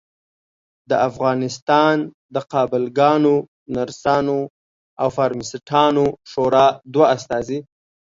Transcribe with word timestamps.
د 0.89 0.91
افغانستان 1.09 1.95
د 2.33 2.35
قابلګانو، 2.51 3.35
نرسانو 3.75 4.39
او 5.01 5.07
فارمیسټانو 5.17 6.05
شورا 6.31 6.67
دوه 6.93 7.05
استازي 7.15 7.59